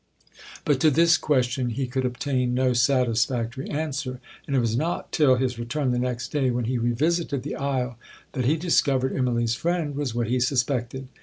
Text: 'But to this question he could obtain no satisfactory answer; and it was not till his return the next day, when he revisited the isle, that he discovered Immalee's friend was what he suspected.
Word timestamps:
'But 0.65 0.79
to 0.79 0.89
this 0.89 1.15
question 1.15 1.69
he 1.69 1.85
could 1.85 2.05
obtain 2.05 2.55
no 2.55 2.73
satisfactory 2.73 3.69
answer; 3.69 4.19
and 4.47 4.55
it 4.55 4.59
was 4.59 4.75
not 4.75 5.11
till 5.11 5.35
his 5.35 5.59
return 5.59 5.91
the 5.91 5.99
next 5.99 6.29
day, 6.29 6.49
when 6.49 6.65
he 6.65 6.79
revisited 6.79 7.43
the 7.43 7.55
isle, 7.55 7.99
that 8.31 8.45
he 8.45 8.57
discovered 8.57 9.13
Immalee's 9.13 9.53
friend 9.53 9.95
was 9.95 10.15
what 10.15 10.25
he 10.25 10.39
suspected. 10.39 11.07